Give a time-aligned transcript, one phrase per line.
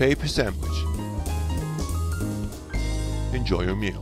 [0.00, 0.78] paper sandwich.
[3.34, 4.00] Enjoy your meal.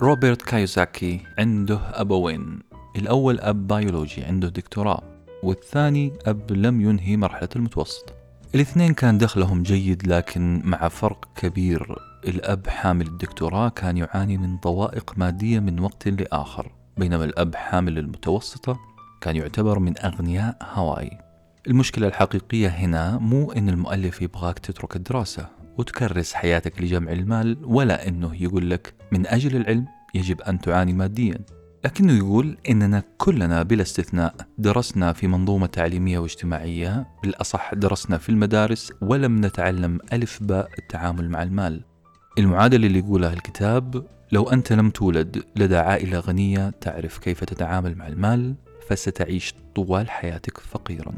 [0.00, 2.60] روبرت كايوزاكي عنده أبوين.
[2.96, 5.02] الأول أب بيولوجي عنده دكتوراه.
[5.42, 8.12] والثاني أب لم ينهي مرحلة المتوسط.
[8.54, 11.96] الاثنين كان دخلهم جيد لكن مع فرق كبير.
[12.24, 16.72] الأب حامل الدكتوراه كان يعاني من ضوائق مادية من وقت لآخر.
[16.96, 18.78] بينما الأب حامل المتوسطة
[19.20, 21.29] كان يعتبر من أغنياء هاواي.
[21.66, 25.48] المشكلة الحقيقية هنا مو إن المؤلف يبغاك تترك الدراسة
[25.78, 31.38] وتكرس حياتك لجمع المال ولا إنه يقول لك من أجل العلم يجب أن تعاني ماديا.
[31.84, 38.92] لكنه يقول إننا كلنا بلا استثناء درسنا في منظومة تعليمية واجتماعية بالأصح درسنا في المدارس
[39.00, 41.84] ولم نتعلم ألف باء التعامل مع المال.
[42.38, 48.06] المعادلة اللي يقولها الكتاب لو أنت لم تولد لدى عائلة غنية تعرف كيف تتعامل مع
[48.06, 48.54] المال
[48.90, 51.12] فستعيش طوال حياتك فقيرا.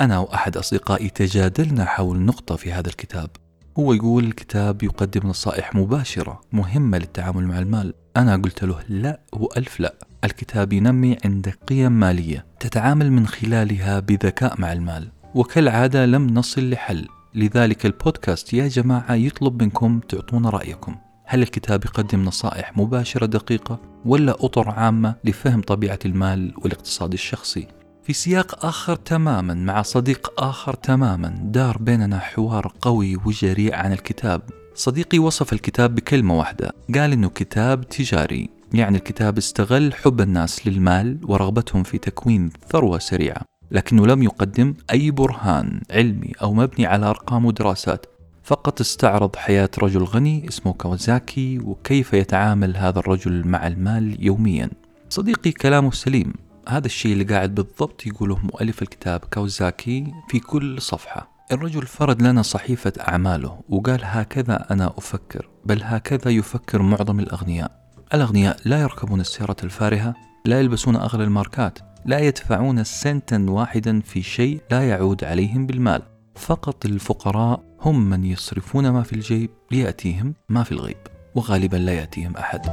[0.00, 3.30] أنا وأحد أصدقائي تجادلنا حول نقطة في هذا الكتاب.
[3.78, 7.94] هو يقول الكتاب يقدم نصائح مباشرة مهمة للتعامل مع المال.
[8.16, 9.94] أنا قلت له لا وألف لا.
[10.24, 17.08] الكتاب ينمي عندك قيم مالية تتعامل من خلالها بذكاء مع المال وكالعادة لم نصل لحل.
[17.34, 20.96] لذلك البودكاست يا جماعة يطلب منكم تعطونا رأيكم.
[21.30, 27.66] هل الكتاب يقدم نصائح مباشرة دقيقة ولا أطر عامة لفهم طبيعة المال والاقتصاد الشخصي؟
[28.02, 34.42] في سياق آخر تماما مع صديق آخر تماما دار بيننا حوار قوي وجريء عن الكتاب
[34.74, 41.18] صديقي وصف الكتاب بكلمة واحدة قال إنه كتاب تجاري يعني الكتاب استغل حب الناس للمال
[41.24, 47.44] ورغبتهم في تكوين ثروة سريعة لكنه لم يقدم أي برهان علمي أو مبني على أرقام
[47.44, 48.06] ودراسات
[48.48, 54.70] فقط استعرض حياة رجل غني اسمه كاوزاكي وكيف يتعامل هذا الرجل مع المال يوميا.
[55.10, 56.32] صديقي كلامه سليم.
[56.68, 61.30] هذا الشيء اللي قاعد بالضبط يقوله مؤلف الكتاب كاوزاكي في كل صفحة.
[61.52, 67.70] الرجل فرد لنا صحيفة أعماله وقال هكذا أنا أفكر بل هكذا يفكر معظم الأغنياء.
[68.14, 70.14] الأغنياء لا يركبون السيارة الفارهة
[70.44, 76.17] لا يلبسون أغلى الماركات لا يدفعون سنتا واحدا في شيء لا يعود عليهم بالمال.
[76.38, 80.96] فقط الفقراء هم من يصرفون ما في الجيب ليأتيهم ما في الغيب
[81.34, 82.66] وغالبا لا يأتيهم أحد.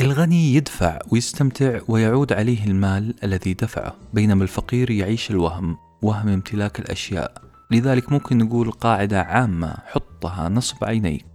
[0.00, 7.42] الغني يدفع ويستمتع ويعود عليه المال الذي دفعه بينما الفقير يعيش الوهم وهم امتلاك الأشياء.
[7.70, 11.26] لذلك ممكن نقول قاعدة عامة حطها نصب عينيك.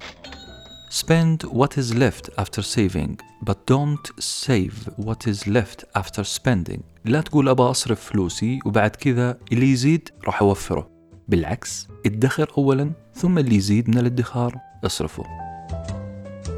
[0.90, 6.82] Spend what is left after saving but don't save what is left after spending.
[7.06, 10.93] لا تقول أبغى أصرف فلوسي وبعد كذا اللي يزيد راح أوفره.
[11.28, 15.24] بالعكس ادخر أولا ثم اللي يزيد من الادخار اصرفه.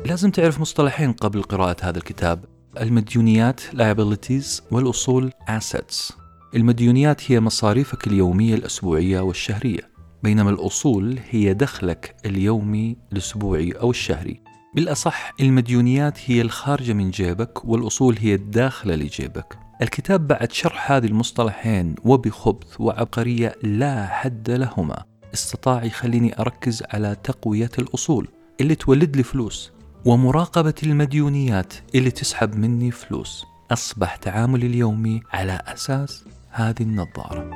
[0.06, 2.46] لازم تعرف مصطلحين قبل قراءة هذا الكتاب.
[2.82, 6.14] المديونيات liabilities والأصول assets.
[6.56, 9.90] المديونيات هي مصاريفك اليومية الأسبوعية والشهرية
[10.24, 14.42] بينما الأصول هي دخلك اليومي الأسبوعي أو الشهري.
[14.76, 19.65] بالأصح المديونيات هي الخارجة من جيبك والأصول هي الداخلة لجيبك.
[19.82, 25.04] الكتاب بعد شرح هذه المصطلحين وبخبث وعبقرية لا حد لهما.
[25.34, 28.28] استطاع يخليني أركز على تقوية الأصول
[28.62, 29.72] اللي تولد لي فلوس
[30.06, 33.46] ومراقبة المديونيات اللي تسحب مني فلوس.
[33.72, 37.52] أصبح تعاملي اليومي على أساس هذه النظارة.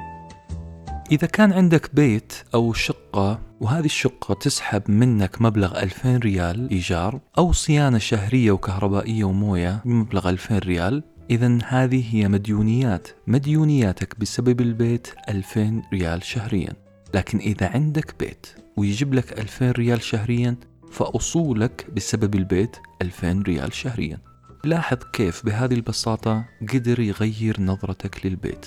[1.11, 7.51] إذا كان عندك بيت أو شقة وهذه الشقة تسحب منك مبلغ 2000 ريال إيجار أو
[7.51, 13.07] صيانة شهرية وكهربائية وموية بمبلغ 2000 ريال إذا هذه هي مديونيات.
[13.27, 16.73] مديونياتك بسبب البيت 2000 ريال شهريا.
[17.13, 18.47] لكن إذا عندك بيت
[18.77, 20.55] ويجيب لك 2000 ريال شهريا
[20.91, 24.17] فأصولك بسبب البيت 2000 ريال شهريا.
[24.63, 28.65] لاحظ كيف بهذه البساطة قدر يغير نظرتك للبيت.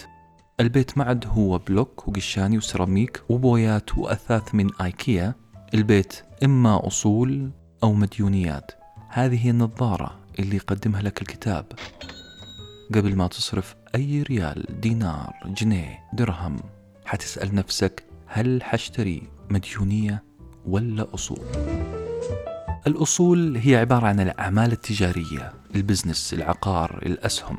[0.61, 5.35] البيت ما عاد هو بلوك وقشاني وسيراميك وبويات وأثاث من آيكيا.
[5.75, 7.51] البيت إما أصول
[7.83, 8.71] أو مديونيات.
[9.09, 11.67] هذه هي النظارة اللي يقدمها لك الكتاب.
[12.95, 16.57] قبل ما تصرف أي ريال دينار جنيه درهم
[17.05, 20.25] حتسأل نفسك هل حشتري مديونية
[20.67, 21.41] ولا أصول؟
[22.87, 27.59] الأصول هي عبارة عن الأعمال التجارية البزنس العقار الأسهم.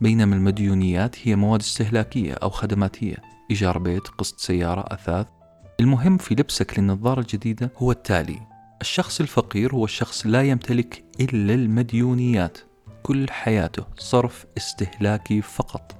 [0.00, 3.16] بينما المديونيات هي مواد استهلاكية أو خدماتية
[3.50, 5.26] إيجار بيت قسط سيارة أثاث.
[5.80, 8.40] المهم في لبسك للنظارة الجديدة هو التالي.
[8.80, 12.58] الشخص الفقير هو الشخص لا يمتلك إلا المديونيات.
[13.02, 15.94] كل حياته صرف استهلاكي فقط.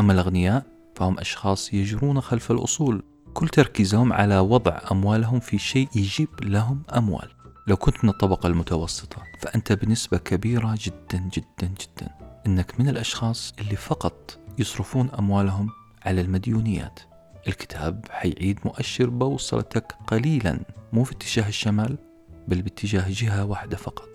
[0.00, 3.02] أما الأغنياء فهم أشخاص يجرون خلف الأصول.
[3.34, 7.28] كل تركيزهم على وضع أموالهم في شيء يجيب لهم أموال.
[7.66, 12.10] لو كنت من الطبقة المتوسطة فأنت بنسبة كبيرة جدا جدا جدا.
[12.46, 15.70] إنك من الأشخاص اللي فقط يصرفون أموالهم
[16.06, 17.00] على المديونيات.
[17.48, 20.60] الكتاب حيعيد مؤشر بوصلتك قليلا
[20.92, 21.98] مو في اتجاه الشمال
[22.48, 24.08] بل باتجاه جهة واحدة فقط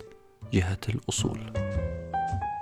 [0.54, 1.40] جهة الأصول.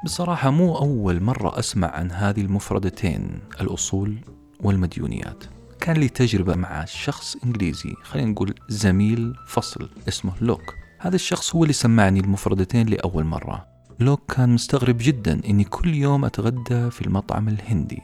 [0.04, 4.18] بصراحة مو أول مرة أسمع عن هذه المفردتين الأصول
[4.60, 5.44] والمديونيات.
[5.80, 10.76] كان لي تجربة مع شخص إنجليزي خلينا نقول زميل فصل اسمه لوك.
[11.00, 13.66] هذا الشخص هو اللي سمعني المفردتين لأول مرة.
[14.00, 18.02] لوك كان مستغرب جدا إني كل يوم أتغدى في المطعم الهندي.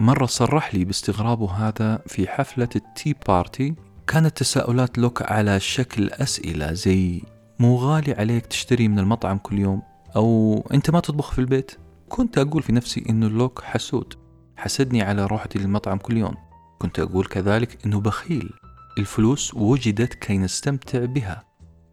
[0.00, 3.74] مرة صرح لي باستغرابه هذا في حفلة ال tea party.
[4.06, 7.22] كانت تساؤلات لوك على شكل أسئلة زي
[7.58, 9.82] مو غالي عليك تشتري من المطعم كل يوم؟
[10.16, 11.72] أو أنت ما تطبخ في البيت.
[12.08, 14.14] كنت أقول في نفسي إنه لوك حسود.
[14.56, 16.34] حسدني على روحتي للمطعم كل يوم.
[16.78, 18.50] كنت أقول كذلك إنه بخيل.
[18.98, 21.44] الفلوس وجدت كي نستمتع بها.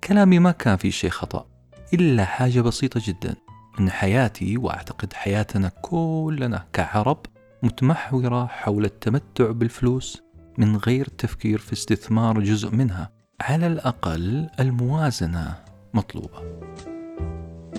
[0.03, 1.45] كلامي ما كان فيه شيء خطأ
[1.93, 3.35] إلا حاجة بسيطة جدا.
[3.79, 7.25] إن حياتي وأعتقد حياتنا كلنا كعرب
[7.63, 10.21] متمحورة حول التمتع بالفلوس
[10.57, 13.11] من غير تفكير في استثمار جزء منها.
[13.41, 15.55] على الأقل الموازنة
[15.93, 16.65] مطلوبة.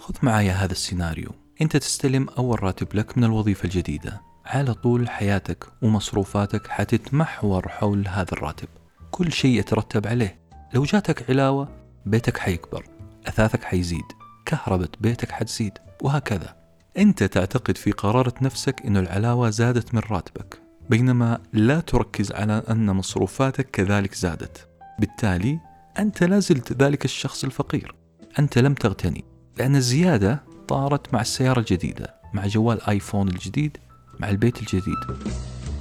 [0.00, 1.30] خذ معايا هذا السيناريو.
[1.62, 4.20] أنت تستلم أول راتب لك من الوظيفة الجديدة.
[4.46, 8.68] على طول حياتك ومصروفاتك حتتمحور حول هذا الراتب.
[9.10, 10.40] كل شيء يترتب عليه.
[10.74, 11.68] لو جاتك علاوة
[12.06, 12.86] بيتك حيكبر.
[13.26, 14.04] أثاثك حيزيد.
[14.46, 15.72] كهربة بيتك حتزيد.
[16.02, 16.56] وهكذا.
[16.98, 20.62] أنت تعتقد في قرارة نفسك أن العلاوة زادت من راتبك.
[20.90, 24.68] بينما لا تركز على أن مصروفاتك كذلك زادت.
[24.98, 25.60] بالتالي
[25.98, 27.94] أنت لازلت ذلك الشخص الفقير.
[28.38, 29.35] أنت لم تغتني.
[29.58, 33.76] لأن الزيادة طارت مع السيارة الجديدة مع جوال آيفون الجديد
[34.20, 35.26] مع البيت الجديد.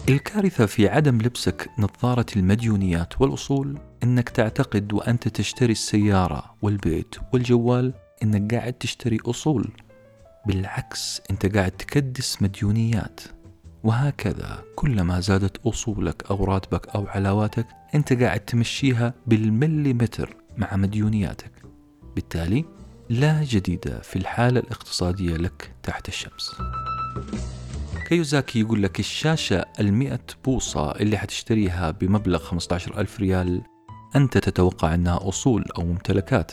[0.09, 7.93] الكارثة في عدم لبسك نظارة المديونيات والأصول أنك تعتقد وأنت تشتري السيارة والبيت والجوال
[8.23, 9.71] أنك قاعد تشتري أصول.
[10.45, 13.19] بالعكس أنت قاعد تكدس مديونيات.
[13.83, 21.51] وهكذا كلما زادت أصولك أو راتبك أو علاواتك أنت قاعد تمشيها بالمليمتر مع مديونياتك.
[22.15, 22.65] بالتالي
[23.09, 26.55] لا جديد في الحالة الاقتصادية لك تحت الشمس.
[28.07, 33.61] كيوزاكي يقول لك الشاشة المئة بوصة اللي حتشتريها بمبلغ 15 ألف ريال
[34.15, 36.51] أنت تتوقع أنها أصول أو ممتلكات.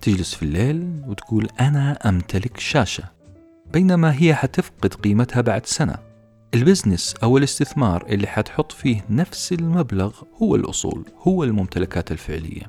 [0.00, 3.04] تجلس في الليل وتقول أنا أمتلك شاشة
[3.72, 5.96] بينما هي حتفقد قيمتها بعد سنة.
[6.54, 12.62] البزنس أو الاستثمار اللي حتحط فيه نفس المبلغ هو الأصول هو الممتلكات الفعلية.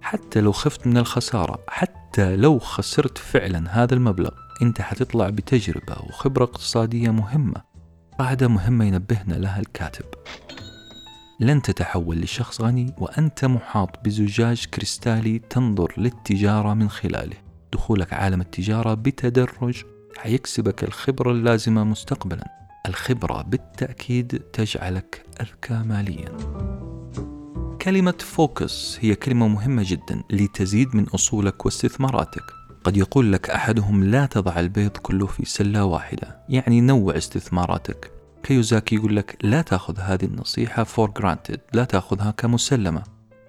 [0.00, 4.30] حتى لو خفت من الخسارة حتى لو خسرت فعلا هذا المبلغ
[4.62, 7.62] أنت حتطلع بتجربة وخبرة اقتصادية مهمة.
[8.18, 10.04] قاعدة مهمة ينبهنا لها الكاتب.
[11.40, 17.36] لن تتحول لشخص غني وأنت محاط بزجاج كريستالي تنظر للتجارة من خلاله.
[17.72, 19.82] دخولك عالم التجارة بتدرج
[20.16, 22.48] حيكسبك الخبرة اللازمة مستقبلا.
[22.88, 26.91] الخبرة بالتأكيد تجعلك أذكى ماليا.
[27.82, 32.42] كلمة focus هي كلمة مهمة جدا لتزيد من أصولك واستثماراتك.
[32.84, 38.12] قد يقول لك أحدهم لا تضع البيض كله في سلة واحدة يعني نوع استثماراتك.
[38.42, 43.02] كيوزاكي يقول لك لا تأخذ هذه النصيحة for granted لا تأخذها كمسلمة.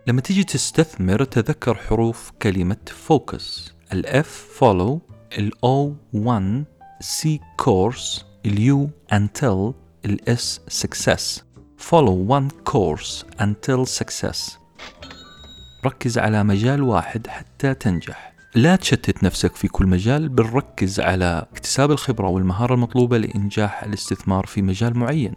[0.07, 2.77] لما تيجي تستثمر تذكر حروف كلمة
[3.09, 4.99] focus الF follow
[5.37, 6.65] الO one
[7.03, 9.73] C course الU until
[10.05, 11.52] الS success.
[11.89, 14.57] Follow one course until success.
[15.85, 18.33] ركز على مجال واحد حتى تنجح.
[18.55, 24.45] لا تشتت نفسك في كل مجال بل ركز على اكتساب الخبرة والمهارة المطلوبة لإنجاح الاستثمار
[24.45, 25.33] في مجال معين.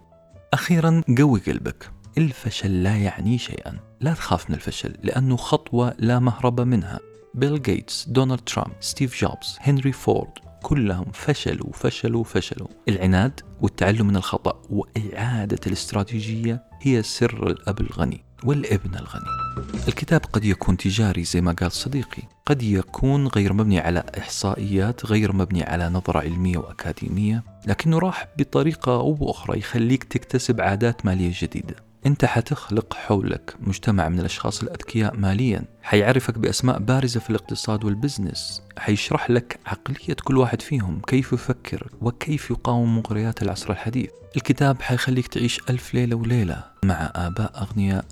[0.53, 1.91] أخيرا قوي قلبك.
[2.19, 3.79] الفشل لا يعني شيئا.
[4.00, 6.99] لا تخاف من الفشل لأنه خطوة لا مهرب منها.
[7.35, 12.68] بيل جيتس دونالد ترامب ستيف جوبز هنري فورد كلهم فشلوا فشلوا فشلوا.
[12.88, 19.58] العناد والتعلم من الخطأ وإعادة الاستراتيجية هي سر الأب الغني والابن الغني.
[19.88, 22.23] الكتاب قد يكون تجاري زي ما قال صديقي.
[22.46, 28.94] قد يكون غير مبني على إحصائيات غير مبني على نظرة علمية وأكاديمية لكنه راح بطريقة
[28.94, 31.86] أو بأخرى يخليك تكتسب عادات مالية جديدة.
[32.07, 38.62] أنت حتخلق حولك مجتمع من الأشخاص الأذكياء ماليا حيعرفك بأسماء بارزة في الاقتصاد وال business
[38.79, 45.27] حيشرح لك عقلية كل واحد فيهم كيف يفكر وكيف يقاوم مغريات العصر الحديث الكتاب حيخليك
[45.27, 48.05] تعيش ألف ليلة وليلة مع آباء أغنياء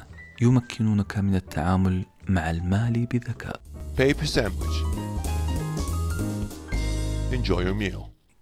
[0.42, 3.60] يمكنونك من التعامل مع المال بذكاء
[3.96, 4.76] Paper sandwich.
[7.32, 8.13] Enjoy your meal.